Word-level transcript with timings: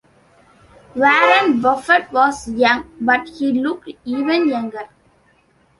Warren 0.95 1.61
Buffett 1.61 2.11
was 2.11 2.49
young, 2.49 2.89
but 2.99 3.29
he 3.29 3.51
looked 3.51 3.87
even 4.03 4.49
younger. 4.49 4.89